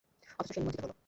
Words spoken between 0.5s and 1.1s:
সে নিমজ্জিত হলো।